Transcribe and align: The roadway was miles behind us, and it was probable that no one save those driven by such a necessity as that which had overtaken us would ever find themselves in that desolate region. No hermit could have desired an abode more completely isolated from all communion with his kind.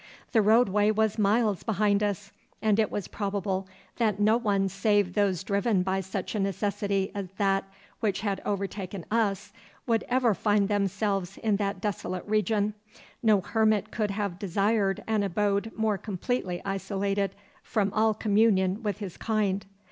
The 0.31 0.41
roadway 0.41 0.89
was 0.89 1.19
miles 1.19 1.61
behind 1.61 2.01
us, 2.01 2.31
and 2.59 2.79
it 2.79 2.89
was 2.89 3.07
probable 3.07 3.67
that 3.97 4.19
no 4.19 4.35
one 4.35 4.67
save 4.67 5.13
those 5.13 5.43
driven 5.43 5.83
by 5.83 6.01
such 6.01 6.33
a 6.33 6.39
necessity 6.39 7.11
as 7.13 7.27
that 7.37 7.65
which 7.99 8.21
had 8.21 8.41
overtaken 8.43 9.05
us 9.11 9.53
would 9.85 10.03
ever 10.09 10.33
find 10.33 10.67
themselves 10.69 11.37
in 11.37 11.57
that 11.57 11.81
desolate 11.81 12.25
region. 12.25 12.73
No 13.21 13.41
hermit 13.41 13.91
could 13.91 14.09
have 14.09 14.39
desired 14.39 15.03
an 15.05 15.21
abode 15.21 15.71
more 15.75 15.99
completely 15.99 16.63
isolated 16.65 17.35
from 17.61 17.93
all 17.93 18.15
communion 18.15 18.81
with 18.81 18.97
his 18.97 19.17
kind. 19.17 19.67